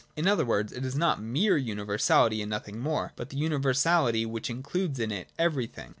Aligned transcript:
In 0.15 0.27
other 0.27 0.45
words, 0.45 0.73
it 0.73 0.83
is 0.83 0.95
not 0.95 1.19
a 1.19 1.21
mere 1.21 1.57
universality 1.57 2.41
and 2.41 2.49
nothing 2.49 2.79
more, 2.79 3.13
but 3.15 3.29
the 3.29 3.37
univ^sality 3.39 4.25
which 4.25 4.49
includes 4.49 4.97
in 4.99 5.11
it 5.11 5.29
everything. 5.37 5.89